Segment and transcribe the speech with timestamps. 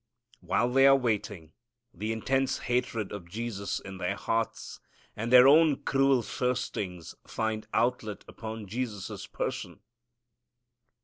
[0.39, 1.53] While they are waiting,
[1.93, 4.79] the intense hatred of Jesus in their hearts
[5.15, 9.81] and their own cruel thirstings find outlet upon Jesus' person.